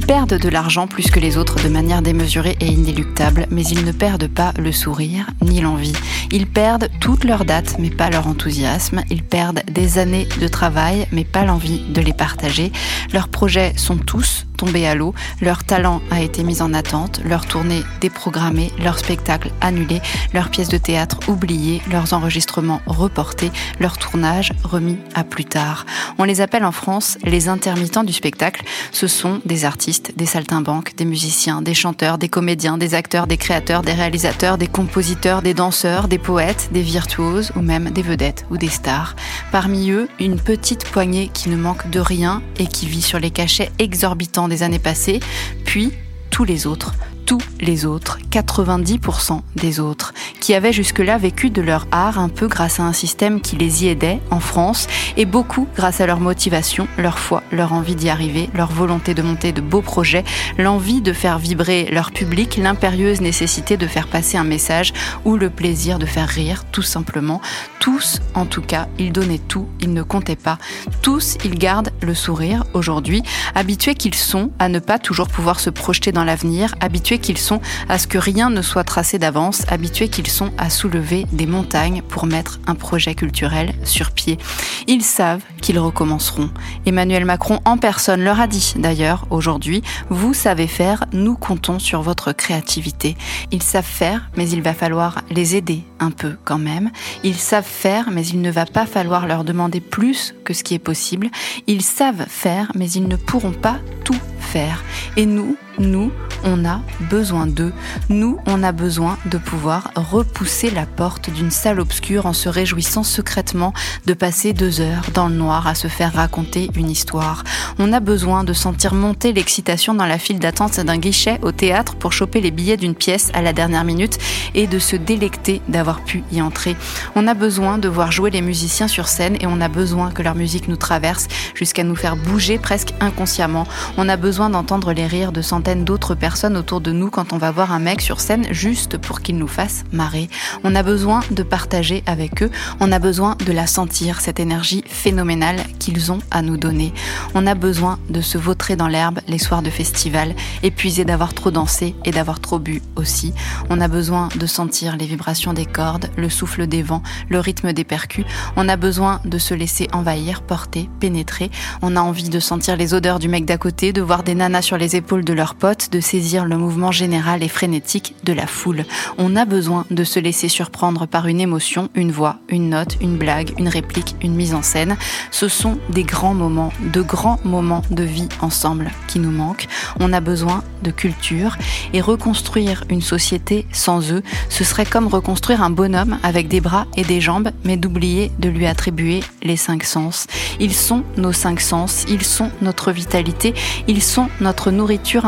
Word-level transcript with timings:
perdent 0.00 0.38
de 0.38 0.48
l'argent 0.48 0.86
plus 0.86 1.10
que 1.10 1.18
les 1.18 1.38
autres 1.38 1.62
de 1.62 1.68
manière 1.68 2.02
démesurée 2.02 2.56
et 2.60 2.66
inéluctable, 2.66 3.46
mais 3.50 3.64
ils 3.64 3.84
ne 3.84 3.92
perdent 3.92 4.28
pas 4.28 4.52
le 4.58 4.70
sourire 4.70 5.30
ni 5.40 5.60
l'envie. 5.60 5.94
Ils 6.30 6.46
perdent 6.46 6.88
toutes 7.00 7.24
leurs 7.24 7.44
dates, 7.46 7.76
mais 7.78 7.90
pas 7.90 8.10
leur 8.10 8.26
enthousiasme. 8.26 9.02
Ils 9.10 9.22
perdent 9.22 9.62
des 9.70 9.98
années 9.98 10.28
de 10.40 10.48
travail, 10.48 11.06
mais 11.10 11.24
pas 11.24 11.44
l'envie 11.44 11.80
de 11.88 12.02
les 12.02 12.12
partager. 12.12 12.70
Leurs 13.12 13.28
projets 13.28 13.72
sont 13.76 13.96
tous 13.96 14.47
tombés 14.58 14.86
à 14.86 14.94
l'eau, 14.94 15.14
leur 15.40 15.64
talent 15.64 16.02
a 16.10 16.20
été 16.20 16.42
mis 16.42 16.60
en 16.60 16.74
attente, 16.74 17.20
leur 17.24 17.46
tournée 17.46 17.82
déprogrammée, 18.00 18.70
leur 18.82 18.98
spectacle 18.98 19.52
annulé, 19.62 20.02
leurs 20.34 20.50
pièces 20.50 20.68
de 20.68 20.76
théâtre 20.76 21.20
oubliées, 21.28 21.80
leurs 21.90 22.12
enregistrements 22.12 22.82
reportés, 22.86 23.52
leur 23.80 23.96
tournage 23.96 24.52
remis 24.64 24.98
à 25.14 25.24
plus 25.24 25.44
tard. 25.44 25.86
On 26.18 26.24
les 26.24 26.40
appelle 26.40 26.64
en 26.64 26.72
France 26.72 27.18
les 27.24 27.48
intermittents 27.48 28.04
du 28.04 28.12
spectacle. 28.12 28.64
Ce 28.92 29.06
sont 29.06 29.40
des 29.44 29.64
artistes, 29.64 30.12
des 30.16 30.26
saltimbanques, 30.26 30.96
des 30.96 31.04
musiciens, 31.04 31.62
des 31.62 31.74
chanteurs, 31.74 32.18
des 32.18 32.28
comédiens, 32.28 32.78
des 32.78 32.94
acteurs, 32.94 33.28
des 33.28 33.36
créateurs, 33.36 33.82
des 33.82 33.92
réalisateurs, 33.92 34.58
des 34.58 34.66
compositeurs, 34.66 35.40
des 35.40 35.54
danseurs, 35.54 36.08
des 36.08 36.18
poètes, 36.18 36.70
des 36.72 36.82
virtuoses 36.82 37.52
ou 37.54 37.60
même 37.60 37.90
des 37.90 38.02
vedettes 38.02 38.44
ou 38.50 38.56
des 38.56 38.68
stars. 38.68 39.14
Parmi 39.52 39.90
eux, 39.92 40.08
une 40.18 40.40
petite 40.40 40.84
poignée 40.84 41.30
qui 41.32 41.48
ne 41.48 41.56
manque 41.56 41.88
de 41.90 42.00
rien 42.00 42.42
et 42.58 42.66
qui 42.66 42.86
vit 42.86 43.02
sur 43.02 43.20
les 43.20 43.30
cachets 43.30 43.70
exorbitants 43.78 44.47
des 44.48 44.62
années 44.62 44.78
passées, 44.78 45.20
puis 45.64 45.92
tous 46.30 46.44
les 46.44 46.66
autres, 46.66 46.94
tous 47.28 47.42
les 47.60 47.84
autres, 47.84 48.18
90% 48.30 49.42
des 49.54 49.80
autres, 49.80 50.14
qui 50.40 50.54
avaient 50.54 50.72
jusque-là 50.72 51.18
vécu 51.18 51.50
de 51.50 51.60
leur 51.60 51.86
art 51.92 52.18
un 52.18 52.30
peu 52.30 52.48
grâce 52.48 52.80
à 52.80 52.84
un 52.84 52.94
système 52.94 53.42
qui 53.42 53.54
les 53.56 53.84
y 53.84 53.88
aidait 53.88 54.18
en 54.30 54.40
France, 54.40 54.86
et 55.18 55.26
beaucoup 55.26 55.68
grâce 55.76 56.00
à 56.00 56.06
leur 56.06 56.20
motivation, 56.20 56.88
leur 56.96 57.18
foi, 57.18 57.42
leur 57.52 57.74
envie 57.74 57.96
d'y 57.96 58.08
arriver, 58.08 58.48
leur 58.54 58.72
volonté 58.72 59.12
de 59.12 59.20
monter 59.20 59.52
de 59.52 59.60
beaux 59.60 59.82
projets, 59.82 60.24
l'envie 60.56 61.02
de 61.02 61.12
faire 61.12 61.38
vibrer 61.38 61.90
leur 61.92 62.12
public, 62.12 62.56
l'impérieuse 62.56 63.20
nécessité 63.20 63.76
de 63.76 63.86
faire 63.86 64.08
passer 64.08 64.38
un 64.38 64.44
message 64.44 64.94
ou 65.26 65.36
le 65.36 65.50
plaisir 65.50 65.98
de 65.98 66.06
faire 66.06 66.28
rire, 66.28 66.64
tout 66.72 66.80
simplement. 66.80 67.42
Tous, 67.78 68.22
en 68.32 68.46
tout 68.46 68.62
cas, 68.62 68.88
ils 68.98 69.12
donnaient 69.12 69.36
tout, 69.36 69.68
ils 69.82 69.92
ne 69.92 70.02
comptaient 70.02 70.34
pas. 70.34 70.56
Tous, 71.02 71.36
ils 71.44 71.58
gardent 71.58 71.90
le 72.00 72.14
sourire 72.14 72.64
aujourd'hui, 72.72 73.22
habitués 73.54 73.96
qu'ils 73.96 74.14
sont 74.14 74.50
à 74.58 74.70
ne 74.70 74.78
pas 74.78 74.98
toujours 74.98 75.28
pouvoir 75.28 75.60
se 75.60 75.68
projeter 75.68 76.10
dans 76.10 76.24
l'avenir, 76.24 76.74
habitués 76.80 77.17
qu'ils 77.18 77.38
sont 77.38 77.60
à 77.88 77.98
ce 77.98 78.06
que 78.06 78.18
rien 78.18 78.50
ne 78.50 78.62
soit 78.62 78.84
tracé 78.84 79.18
d'avance, 79.18 79.64
habitués 79.68 80.08
qu'ils 80.08 80.28
sont 80.28 80.50
à 80.58 80.70
soulever 80.70 81.26
des 81.32 81.46
montagnes 81.46 82.02
pour 82.02 82.26
mettre 82.26 82.60
un 82.66 82.74
projet 82.74 83.14
culturel 83.14 83.74
sur 83.84 84.10
pied. 84.10 84.38
Ils 84.86 85.04
savent 85.04 85.42
qu'ils 85.60 85.78
recommenceront. 85.78 86.50
Emmanuel 86.86 87.24
Macron 87.24 87.60
en 87.64 87.76
personne 87.76 88.22
leur 88.22 88.40
a 88.40 88.46
dit 88.46 88.74
d'ailleurs 88.76 89.26
aujourd'hui, 89.30 89.82
vous 90.08 90.34
savez 90.34 90.66
faire, 90.66 91.04
nous 91.12 91.36
comptons 91.36 91.78
sur 91.78 92.02
votre 92.02 92.32
créativité. 92.32 93.16
Ils 93.50 93.62
savent 93.62 93.84
faire, 93.84 94.30
mais 94.36 94.48
il 94.48 94.62
va 94.62 94.74
falloir 94.74 95.22
les 95.30 95.56
aider 95.56 95.82
un 96.00 96.10
peu 96.10 96.36
quand 96.44 96.58
même. 96.58 96.90
Ils 97.24 97.34
savent 97.34 97.64
faire, 97.64 98.10
mais 98.10 98.26
il 98.26 98.40
ne 98.40 98.50
va 98.50 98.66
pas 98.66 98.86
falloir 98.86 99.26
leur 99.26 99.44
demander 99.44 99.80
plus 99.80 100.34
que 100.44 100.54
ce 100.54 100.64
qui 100.64 100.74
est 100.74 100.78
possible. 100.78 101.28
Ils 101.66 101.82
savent 101.82 102.26
faire, 102.28 102.70
mais 102.74 102.90
ils 102.90 103.08
ne 103.08 103.16
pourront 103.16 103.52
pas 103.52 103.78
tout 104.04 104.18
faire. 104.38 104.82
Et 105.16 105.26
nous, 105.26 105.56
nous, 105.78 106.12
on 106.44 106.64
a 106.64 106.80
besoin 107.10 107.46
d'eux. 107.46 107.72
Nous, 108.08 108.38
on 108.46 108.62
a 108.62 108.72
besoin 108.72 109.18
de 109.26 109.38
pouvoir 109.38 109.90
repousser 109.94 110.70
la 110.70 110.86
porte 110.86 111.30
d'une 111.30 111.50
salle 111.50 111.80
obscure 111.80 112.26
en 112.26 112.32
se 112.32 112.48
réjouissant 112.48 113.02
secrètement 113.02 113.72
de 114.06 114.14
passer 114.14 114.52
deux 114.52 114.80
heures 114.80 115.04
dans 115.14 115.28
le 115.28 115.34
noir 115.34 115.66
à 115.66 115.74
se 115.74 115.88
faire 115.88 116.14
raconter 116.14 116.70
une 116.74 116.90
histoire. 116.90 117.44
On 117.78 117.92
a 117.92 118.00
besoin 118.00 118.44
de 118.44 118.52
sentir 118.52 118.94
monter 118.94 119.32
l'excitation 119.32 119.94
dans 119.94 120.06
la 120.06 120.18
file 120.18 120.38
d'attente 120.38 120.80
d'un 120.80 120.98
guichet 120.98 121.38
au 121.42 121.52
théâtre 121.52 121.96
pour 121.96 122.12
choper 122.12 122.40
les 122.40 122.50
billets 122.50 122.76
d'une 122.76 122.94
pièce 122.94 123.30
à 123.34 123.42
la 123.42 123.52
dernière 123.52 123.84
minute 123.84 124.18
et 124.54 124.66
de 124.66 124.78
se 124.78 124.96
délecter 124.96 125.60
d'avoir 125.68 126.00
pu 126.00 126.22
y 126.32 126.40
entrer. 126.40 126.76
On 127.14 127.26
a 127.26 127.34
besoin 127.34 127.78
de 127.78 127.88
voir 127.88 128.12
jouer 128.12 128.30
les 128.30 128.42
musiciens 128.42 128.88
sur 128.88 129.08
scène 129.08 129.36
et 129.40 129.46
on 129.46 129.60
a 129.60 129.68
besoin 129.68 130.10
que 130.10 130.22
leur 130.22 130.34
musique 130.34 130.68
nous 130.68 130.76
traverse 130.76 131.28
jusqu'à 131.54 131.84
nous 131.84 131.96
faire 131.96 132.16
bouger 132.16 132.58
presque 132.58 132.94
inconsciemment. 133.00 133.66
On 133.96 134.08
a 134.08 134.16
besoin 134.16 134.50
d'entendre 134.50 134.92
les 134.92 135.06
rires 135.06 135.32
de 135.32 135.42
centaines 135.42 135.67
d'autres 135.74 136.14
personnes 136.14 136.56
autour 136.56 136.80
de 136.80 136.92
nous 136.92 137.10
quand 137.10 137.32
on 137.32 137.38
va 137.38 137.50
voir 137.50 137.72
un 137.72 137.78
mec 137.78 138.00
sur 138.00 138.20
scène 138.20 138.46
juste 138.50 138.96
pour 138.96 139.20
qu'il 139.20 139.36
nous 139.36 139.48
fasse 139.48 139.84
marrer. 139.92 140.28
On 140.64 140.74
a 140.74 140.82
besoin 140.82 141.20
de 141.30 141.42
partager 141.42 142.02
avec 142.06 142.42
eux, 142.42 142.50
on 142.80 142.92
a 142.92 142.98
besoin 142.98 143.36
de 143.44 143.52
la 143.52 143.66
sentir, 143.66 144.20
cette 144.20 144.40
énergie 144.40 144.84
phénoménale 144.86 145.60
qu'ils 145.78 146.12
ont 146.12 146.20
à 146.30 146.42
nous 146.42 146.56
donner. 146.56 146.92
On 147.34 147.46
a 147.46 147.54
besoin 147.54 147.98
de 148.08 148.20
se 148.20 148.38
vautrer 148.38 148.76
dans 148.76 148.88
l'herbe 148.88 149.20
les 149.28 149.38
soirs 149.38 149.62
de 149.62 149.70
festival, 149.70 150.34
épuisé 150.62 151.04
d'avoir 151.04 151.34
trop 151.34 151.50
dansé 151.50 151.94
et 152.04 152.10
d'avoir 152.10 152.40
trop 152.40 152.58
bu 152.58 152.82
aussi. 152.96 153.34
On 153.70 153.80
a 153.80 153.88
besoin 153.88 154.28
de 154.36 154.46
sentir 154.46 154.96
les 154.96 155.06
vibrations 155.06 155.52
des 155.52 155.66
cordes, 155.66 156.10
le 156.16 156.30
souffle 156.30 156.66
des 156.66 156.82
vents, 156.82 157.02
le 157.28 157.40
rythme 157.40 157.72
des 157.72 157.84
percus. 157.84 158.24
On 158.56 158.68
a 158.68 158.76
besoin 158.76 159.20
de 159.24 159.38
se 159.38 159.54
laisser 159.54 159.88
envahir, 159.92 160.42
porter, 160.42 160.88
pénétrer. 161.00 161.50
On 161.82 161.96
a 161.96 162.00
envie 162.00 162.28
de 162.28 162.40
sentir 162.40 162.76
les 162.76 162.94
odeurs 162.94 163.18
du 163.18 163.28
mec 163.28 163.44
d'à 163.44 163.58
côté, 163.58 163.92
de 163.92 164.02
voir 164.02 164.22
des 164.22 164.34
nanas 164.34 164.62
sur 164.62 164.78
les 164.78 164.96
épaules 164.96 165.24
de 165.24 165.32
leurs 165.32 165.54
de 165.58 166.00
saisir 166.00 166.44
le 166.44 166.56
mouvement 166.56 166.92
général 166.92 167.42
et 167.42 167.48
frénétique 167.48 168.14
de 168.22 168.32
la 168.32 168.46
foule. 168.46 168.84
On 169.18 169.34
a 169.34 169.44
besoin 169.44 169.86
de 169.90 170.04
se 170.04 170.20
laisser 170.20 170.48
surprendre 170.48 171.06
par 171.06 171.26
une 171.26 171.40
émotion, 171.40 171.88
une 171.96 172.12
voix, 172.12 172.36
une 172.48 172.70
note, 172.70 172.96
une 173.00 173.16
blague, 173.16 173.52
une 173.58 173.66
réplique, 173.66 174.14
une 174.22 174.36
mise 174.36 174.54
en 174.54 174.62
scène. 174.62 174.96
Ce 175.32 175.48
sont 175.48 175.78
des 175.90 176.04
grands 176.04 176.34
moments, 176.34 176.72
de 176.92 177.02
grands 177.02 177.40
moments 177.44 177.82
de 177.90 178.04
vie 178.04 178.28
ensemble 178.40 178.92
qui 179.08 179.18
nous 179.18 179.32
manquent. 179.32 179.66
On 179.98 180.12
a 180.12 180.20
besoin 180.20 180.62
de 180.82 180.92
culture 180.92 181.56
et 181.92 182.00
reconstruire 182.00 182.84
une 182.88 183.02
société 183.02 183.66
sans 183.72 184.12
eux, 184.12 184.22
ce 184.48 184.62
serait 184.62 184.86
comme 184.86 185.08
reconstruire 185.08 185.62
un 185.62 185.70
bonhomme 185.70 186.18
avec 186.22 186.46
des 186.46 186.60
bras 186.60 186.86
et 186.96 187.02
des 187.02 187.20
jambes, 187.20 187.50
mais 187.64 187.76
d'oublier 187.76 188.30
de 188.38 188.48
lui 188.48 188.66
attribuer 188.66 189.24
les 189.42 189.56
cinq 189.56 189.82
sens. 189.82 190.28
Ils 190.60 190.74
sont 190.74 191.02
nos 191.16 191.32
cinq 191.32 191.60
sens, 191.60 192.04
ils 192.08 192.22
sont 192.22 192.50
notre 192.62 192.92
vitalité, 192.92 193.54
ils 193.88 194.02
sont 194.02 194.28
notre 194.40 194.70
nourriture 194.70 195.26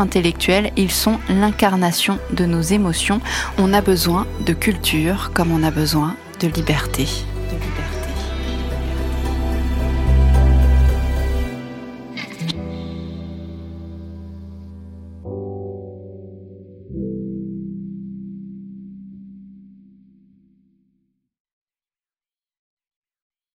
ils 0.77 0.91
sont 0.91 1.19
l'incarnation 1.29 2.19
de 2.33 2.45
nos 2.45 2.61
émotions. 2.61 3.21
On 3.57 3.73
a 3.73 3.81
besoin 3.81 4.27
de 4.45 4.53
culture 4.53 5.31
comme 5.33 5.51
on 5.51 5.63
a 5.63 5.71
besoin 5.71 6.15
de 6.39 6.47
liberté. 6.47 7.07